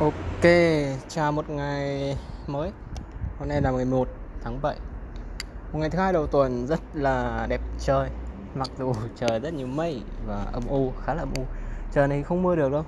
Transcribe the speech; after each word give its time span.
Ok, 0.00 0.50
chào 1.08 1.32
một 1.32 1.50
ngày 1.50 2.16
mới. 2.46 2.70
Hôm 3.38 3.48
nay 3.48 3.60
là 3.60 3.70
11 3.70 4.08
tháng 4.42 4.62
7 4.62 4.76
Một 5.72 5.78
ngày 5.78 5.90
thứ 5.90 5.98
hai 5.98 6.12
đầu 6.12 6.26
tuần 6.26 6.66
rất 6.66 6.80
là 6.94 7.46
đẹp 7.48 7.60
trời. 7.80 8.08
Mặc 8.54 8.68
dù 8.78 8.94
trời 9.20 9.40
rất 9.40 9.54
nhiều 9.54 9.66
mây 9.66 10.02
và 10.26 10.46
âm 10.52 10.62
u, 10.68 10.92
khá 11.04 11.14
là 11.14 11.22
âm 11.22 11.34
u. 11.36 11.44
Trời 11.92 12.08
này 12.08 12.22
không 12.22 12.42
mưa 12.42 12.56
được 12.56 12.72
đâu. 12.72 12.84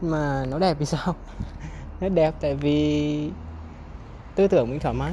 Mà 0.00 0.44
nó 0.48 0.58
đẹp 0.58 0.76
vì 0.78 0.86
sao? 0.86 1.14
Nó 2.00 2.08
đẹp 2.08 2.34
tại 2.40 2.54
vì 2.54 3.30
tư 4.34 4.48
tưởng 4.48 4.70
mình 4.70 4.80
thoải 4.80 4.94
mái. 4.94 5.12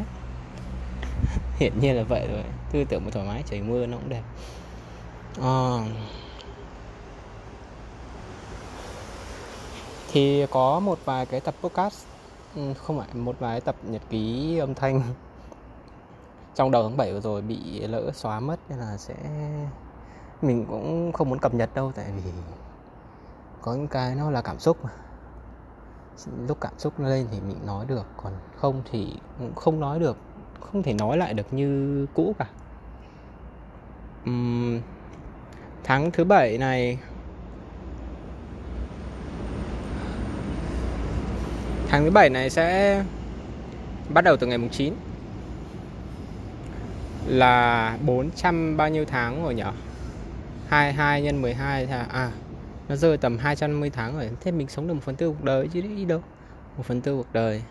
Hiển 1.60 1.80
nhiên 1.80 1.96
là 1.96 2.04
vậy 2.04 2.28
rồi. 2.28 2.44
Tư 2.72 2.84
tưởng 2.84 3.04
mình 3.04 3.14
thoải 3.14 3.28
mái, 3.28 3.44
trời 3.46 3.62
mưa 3.62 3.86
nó 3.86 3.98
cũng 3.98 4.10
đẹp. 4.10 4.24
À, 5.42 5.78
thì 10.12 10.46
có 10.52 10.80
một 10.80 11.00
vài 11.06 11.26
cái 11.26 11.40
tập 11.40 11.56
podcast 11.62 12.06
ừ, 12.56 12.74
không 12.74 13.00
phải 13.00 13.08
một 13.14 13.36
vài 13.40 13.62
tập 13.62 13.76
nhật 13.84 14.02
ký 14.10 14.58
âm 14.58 14.74
thanh. 14.74 15.02
Trong 16.56 16.72
đầu 16.72 16.84
tháng 16.84 16.98
7 16.98 17.14
vừa 17.14 17.20
rồi 17.20 17.42
bị 17.42 17.80
lỡ 17.80 18.12
xóa 18.14 18.40
mất 18.40 18.60
nên 18.70 18.80
là 18.80 18.98
sẽ 18.98 19.16
mình 20.42 20.66
cũng 20.66 21.12
không 21.12 21.30
muốn 21.30 21.40
cập 21.40 21.54
nhật 21.54 21.70
đâu 21.76 21.92
tại 21.96 22.06
vì 22.26 22.32
có 23.62 23.74
những 23.74 23.88
cái 23.88 24.16
nó 24.16 24.32
là 24.32 24.42
cảm 24.42 24.60
xúc 24.60 24.78
mà. 24.84 24.90
Lúc 26.48 26.58
cảm 26.62 26.74
xúc 26.78 27.00
lên 27.00 27.28
thì 27.32 27.40
mình 27.40 27.58
nói 27.66 27.86
được 27.86 28.06
còn 28.18 28.34
không 28.56 28.82
thì 28.92 29.14
cũng 29.40 29.56
không 29.56 29.80
nói 29.80 30.00
được 30.00 30.18
không 30.60 30.84
thể 30.84 30.94
nói 30.94 31.18
lại 31.18 31.34
được 31.34 31.54
như 31.54 32.08
cũ 32.14 32.36
cả. 32.40 32.48
Uhm, 34.30 34.82
tháng 35.84 36.12
thứ 36.12 36.24
bảy 36.24 36.58
này 36.58 37.00
Tháng 41.92 42.04
thứ 42.04 42.12
7 42.12 42.30
này 42.30 42.50
sẽ 42.50 43.04
bắt 44.10 44.24
đầu 44.24 44.38
từ 44.38 44.48
ngày 44.48 44.58
mùng 44.58 44.70
9 44.70 44.94
là 47.28 47.98
400 48.06 48.78
bao 48.78 48.90
nhiêu 48.90 49.06
tháng 49.06 49.44
rồi 49.44 49.56
nhỉ? 49.56 49.64
22 50.68 51.22
nhân 51.22 51.42
12 51.42 51.88
là 51.88 52.02
à 52.04 52.32
nó 52.90 52.96
rơi 52.96 53.18
tầm 53.18 53.38
250 53.38 53.90
tháng 53.90 54.16
rồi. 54.16 54.30
Thế 54.42 54.52
mình 54.52 54.68
sống 54.68 54.88
được 54.88 54.94
1 54.94 55.00
phần 55.04 55.16
tư 55.16 55.28
cuộc 55.28 55.44
đời 55.44 55.68
chứ 55.74 55.82
đi 55.82 56.06
đâu. 56.06 56.24
1 56.78 56.84
phần 56.86 57.02
tư 57.02 57.16
cuộc 57.16 57.34
đời. 57.34 57.62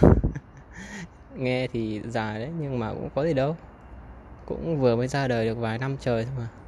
Nghe 1.36 1.66
thì 1.72 2.00
dài 2.08 2.38
đấy, 2.38 2.50
nhưng 2.60 2.78
mà 2.78 2.90
cũng 2.90 3.08
có 3.14 3.24
gì 3.24 3.34
đâu. 3.34 3.56
Cũng 4.46 4.80
vừa 4.80 4.96
mới 4.96 5.08
ra 5.08 5.28
đời 5.28 5.46
được 5.46 5.58
vài 5.58 5.78
năm 5.78 5.96
trời 6.00 6.24
thôi 6.24 6.34
mà. 6.38 6.63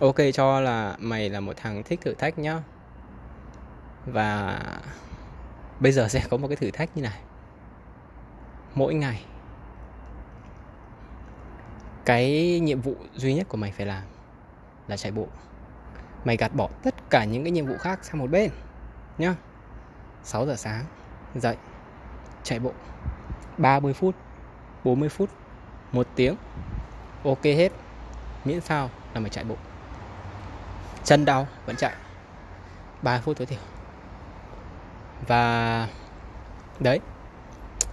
Ok, 0.00 0.16
cho 0.34 0.60
là 0.60 0.96
mày 0.98 1.30
là 1.30 1.40
một 1.40 1.52
thằng 1.56 1.82
thích 1.82 2.00
thử 2.00 2.14
thách 2.14 2.38
nhá. 2.38 2.62
Và 4.06 4.60
bây 5.80 5.92
giờ 5.92 6.08
sẽ 6.08 6.22
có 6.30 6.36
một 6.36 6.48
cái 6.48 6.56
thử 6.56 6.70
thách 6.70 6.96
như 6.96 7.02
này. 7.02 7.20
Mỗi 8.74 8.94
ngày, 8.94 9.24
cái 12.04 12.60
nhiệm 12.60 12.80
vụ 12.80 12.94
duy 13.14 13.34
nhất 13.34 13.48
của 13.48 13.56
mày 13.56 13.72
phải 13.72 13.86
làm 13.86 14.02
là 14.88 14.96
chạy 14.96 15.12
bộ. 15.12 15.26
Mày 16.24 16.36
gạt 16.36 16.54
bỏ 16.54 16.68
tất 16.82 17.10
cả 17.10 17.24
những 17.24 17.44
cái 17.44 17.50
nhiệm 17.50 17.66
vụ 17.66 17.74
khác 17.78 18.04
sang 18.04 18.18
một 18.18 18.30
bên 18.30 18.50
nhá. 19.18 19.34
6 20.22 20.46
giờ 20.46 20.56
sáng, 20.56 20.84
dậy, 21.34 21.56
chạy 22.42 22.58
bộ. 22.58 22.72
30 23.58 23.92
phút 23.92 24.14
40 24.84 25.08
phút, 25.08 25.30
một 25.92 26.06
tiếng. 26.14 26.36
Ok 27.24 27.44
hết. 27.44 27.72
Miễn 28.44 28.60
sao 28.60 28.90
là 29.14 29.20
mày 29.20 29.30
chạy 29.30 29.44
bộ 29.44 29.56
chân 31.04 31.24
đau, 31.24 31.48
vẫn 31.66 31.76
chạy. 31.76 31.92
3 33.02 33.20
phút 33.20 33.38
tối 33.38 33.46
thiểu. 33.46 33.58
Và 35.26 35.88
đấy, 36.80 37.00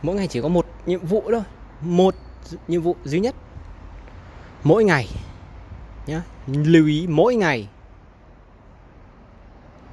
mỗi 0.01 0.15
ngày 0.15 0.27
chỉ 0.27 0.41
có 0.41 0.47
một 0.47 0.65
nhiệm 0.85 1.05
vụ 1.05 1.23
thôi. 1.31 1.43
Một 1.81 2.15
nhiệm 2.67 2.81
vụ 2.81 2.95
duy 3.03 3.19
nhất. 3.19 3.35
Mỗi 4.63 4.83
ngày 4.83 5.07
nhá, 6.07 6.21
lưu 6.47 6.87
ý 6.87 7.07
mỗi 7.07 7.35
ngày. 7.35 7.69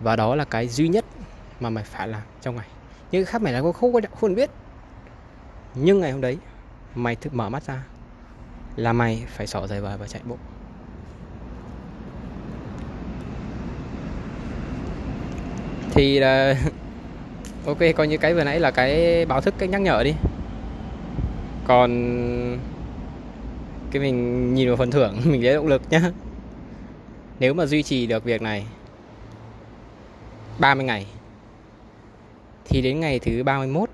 Và 0.01 0.17
đó 0.17 0.35
là 0.35 0.45
cái 0.45 0.69
duy 0.69 0.89
nhất 0.89 1.05
mà 1.61 1.71
mày 1.71 1.85
phải 1.85 2.09
làm 2.09 2.23
trong 2.41 2.57
ngày. 2.57 2.67
Những 3.11 3.25
cái 3.25 3.33
khác 3.33 3.43
mày 3.43 3.53
là 3.53 3.61
không 3.73 3.93
có 3.93 4.01
không 4.21 4.35
biết. 4.35 4.51
Nhưng 5.75 6.01
ngày 6.01 6.13
hôm 6.13 6.21
đấy, 6.21 6.39
mày 6.95 7.17
thực 7.17 7.35
mở 7.35 7.49
mắt 7.49 7.63
ra 7.63 7.85
là 8.77 8.93
mày 8.93 9.25
phải 9.29 9.47
xỏ 9.47 9.67
giày 9.67 9.81
vào 9.81 9.99
và 9.99 10.07
chạy 10.07 10.23
bộ. 10.25 10.37
Thì 15.95 16.19
là 16.19 16.57
ok, 17.67 17.79
coi 17.97 18.09
như 18.09 18.19
cái 18.19 18.35
vừa 18.35 18.45
nãy 18.45 18.61
là 18.61 18.71
cái 18.71 19.27
báo 19.27 19.41
thức, 19.41 19.55
cái 19.59 19.69
nhắc 19.69 19.81
nhở 19.81 20.03
đi. 20.05 20.15
Còn 21.67 21.91
cái 23.91 24.03
mình 24.03 24.55
nhìn 24.55 24.69
vào 24.69 24.77
phần 24.77 24.91
thưởng, 24.91 25.21
mình 25.25 25.45
lấy 25.45 25.55
động 25.55 25.67
lực 25.67 25.83
nhá. 25.91 26.11
Nếu 27.41 27.55
mà 27.55 27.67
duy 27.67 27.83
trì 27.83 28.07
được 28.07 28.25
việc 28.25 28.43
này 28.43 28.67
30 30.59 30.85
ngày, 30.85 31.07
thì 32.65 32.83
đến 32.83 33.01
ngày 33.01 33.19
thứ 33.19 33.43
31 33.43 33.91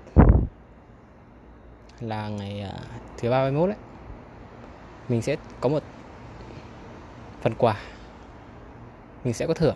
là 1.99 2.29
ngày 2.29 2.61
à, 2.61 2.73
thứ 3.17 3.29
31 3.29 3.69
đấy, 3.69 3.77
mình 5.09 5.21
sẽ 5.21 5.35
có 5.61 5.69
một 5.69 5.83
phần 7.41 7.53
quà. 7.57 7.75
Mình 9.23 9.33
sẽ 9.33 9.47
có 9.47 9.53
thưởng 9.53 9.75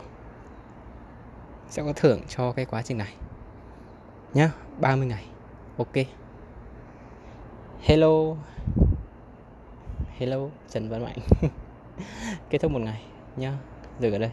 sẽ 1.69 1.83
có 1.83 1.93
thưởng 1.95 2.19
cho 2.27 2.51
cái 2.51 2.65
quá 2.65 2.81
trình 2.81 2.97
này. 2.97 3.13
Nhá 4.33 4.51
30 4.79 5.07
ngày. 5.07 5.25
Ok. 5.77 6.05
Hello. 7.81 8.35
Hello, 10.17 10.49
Trần 10.69 10.89
Văn 10.89 11.03
Mạnh. 11.03 11.17
Kết 12.49 12.57
thúc 12.61 12.71
một 12.71 12.81
ngày. 12.81 13.01
Nhá 13.35 13.53
dừng 13.99 14.13
ở 14.13 14.17
đây. 14.17 14.31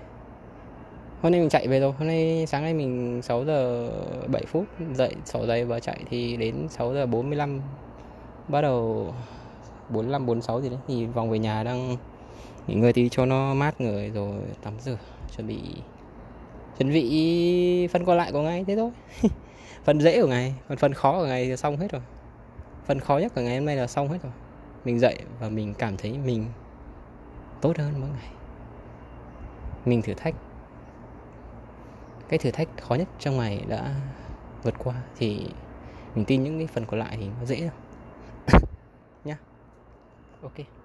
Hôm 1.22 1.32
nay 1.32 1.40
mình 1.40 1.50
chạy 1.50 1.68
về 1.68 1.80
rồi. 1.80 1.92
Hôm 1.98 2.08
nay 2.08 2.46
sáng 2.48 2.62
nay 2.62 2.74
mình 2.74 3.22
6 3.22 3.44
giờ 3.44 3.90
7 4.28 4.44
phút 4.46 4.64
dậy, 4.94 5.14
xỏ 5.24 5.46
giày 5.46 5.64
và 5.64 5.80
chạy 5.80 6.04
thì 6.10 6.36
đến 6.36 6.68
6 6.68 6.94
giờ 6.94 7.06
45 7.06 7.60
bắt 8.48 8.60
đầu 8.60 9.14
45 9.88 10.26
46 10.26 10.60
gì 10.60 10.68
đấy. 10.68 10.78
Thì 10.88 11.06
vòng 11.06 11.30
về 11.30 11.38
nhà 11.38 11.62
đang 11.62 11.96
nghỉ 12.66 12.74
ngơi 12.74 12.92
tí 12.92 13.08
cho 13.08 13.26
nó 13.26 13.54
mát 13.54 13.80
người 13.80 14.10
rồi 14.10 14.34
tắm 14.62 14.74
rửa, 14.80 14.98
chuẩn 15.36 15.46
bị 15.46 15.58
chuẩn 16.78 16.92
bị 16.92 17.86
phần 17.86 18.04
còn 18.04 18.16
lại 18.16 18.32
của 18.32 18.42
ngày 18.42 18.64
thế 18.66 18.76
thôi. 18.76 18.90
Phần 19.84 20.00
dễ 20.00 20.22
của 20.22 20.28
ngày, 20.28 20.54
còn 20.68 20.78
phần 20.78 20.94
khó 20.94 21.18
của 21.18 21.26
ngày 21.26 21.44
thì 21.44 21.56
xong 21.56 21.76
hết 21.76 21.92
rồi. 21.92 22.02
Phần 22.86 23.00
khó 23.00 23.18
nhất 23.18 23.32
của 23.34 23.40
ngày 23.40 23.56
hôm 23.56 23.64
nay 23.64 23.76
là 23.76 23.86
xong 23.86 24.08
hết 24.08 24.18
rồi. 24.22 24.32
Mình 24.84 24.98
dậy 24.98 25.18
và 25.40 25.48
mình 25.48 25.74
cảm 25.74 25.96
thấy 25.96 26.18
mình 26.18 26.46
tốt 27.60 27.78
hơn 27.78 27.92
mỗi 28.00 28.08
ngày. 28.10 28.30
Mình 29.84 30.02
thử 30.02 30.14
thách. 30.14 30.34
Cái 32.28 32.38
thử 32.38 32.50
thách 32.50 32.68
khó 32.80 32.94
nhất 32.94 33.08
trong 33.18 33.38
ngày 33.38 33.64
đã 33.68 33.94
vượt 34.62 34.74
qua 34.78 34.94
thì 35.16 35.46
mình 36.14 36.24
tin 36.24 36.42
những 36.42 36.58
cái 36.58 36.66
phần 36.66 36.86
còn 36.86 37.00
lại 37.00 37.16
thì 37.20 37.26
nó 37.40 37.44
dễ 37.44 37.60
rồi 37.60 37.70
nhá. 39.24 39.36
Ok. 40.42 40.81